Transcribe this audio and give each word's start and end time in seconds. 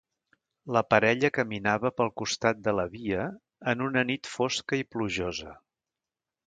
La 0.77 0.81
parella 0.93 1.29
caminava 1.35 1.91
pel 2.01 2.09
costat 2.21 2.65
de 2.69 2.73
la 2.79 2.87
via 2.97 3.29
en 3.75 3.85
una 3.91 4.05
nit 4.13 4.35
fosca 4.39 4.83
i 4.85 4.93
plujosa. 4.97 5.57